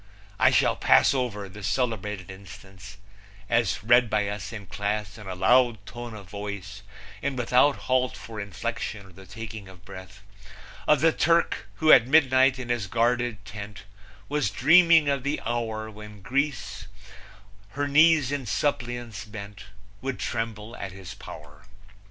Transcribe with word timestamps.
I 0.39 0.49
shall 0.49 0.75
pass 0.75 1.13
over 1.13 1.47
the 1.47 1.61
celebrated 1.61 2.31
instance 2.31 2.97
as 3.47 3.83
read 3.83 4.09
by 4.09 4.27
us 4.29 4.51
in 4.51 4.65
class 4.65 5.15
in 5.15 5.27
a 5.27 5.35
loud 5.35 5.85
tone 5.85 6.15
of 6.15 6.27
voice 6.27 6.81
and 7.21 7.37
without 7.37 7.75
halt 7.85 8.17
for 8.17 8.39
inflection 8.39 9.05
or 9.05 9.11
the 9.11 9.27
taking 9.27 9.67
of 9.67 9.85
breath 9.85 10.23
of 10.87 11.01
the 11.01 11.11
Turk 11.13 11.67
who 11.75 11.91
at 11.91 12.07
midnight 12.07 12.57
in 12.57 12.69
his 12.69 12.87
guarded 12.87 13.45
tent 13.45 13.83
was 14.27 14.49
dreaming 14.49 15.07
of 15.07 15.21
the 15.21 15.39
hour 15.45 15.91
when 15.91 16.23
Greece 16.23 16.87
her 17.73 17.87
knees 17.87 18.31
in 18.31 18.47
suppliance 18.47 19.23
bent 19.23 19.65
would 20.01 20.17
tremble 20.17 20.75
at 20.77 20.91
his 20.91 21.13
power. 21.13 21.67